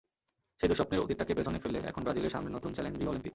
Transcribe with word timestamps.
সেই 0.59 0.69
দুঃস্বপ্নের 0.69 1.03
অতীতটাকে 1.03 1.37
পেছনে 1.37 1.59
ফেলে 1.63 1.79
এখন 1.91 2.01
ব্রাজিলের 2.05 2.33
সামনে 2.35 2.49
নতুন 2.57 2.71
চ্যালেঞ্জ, 2.75 2.95
রিও 2.97 3.11
অলিম্পিক। 3.11 3.29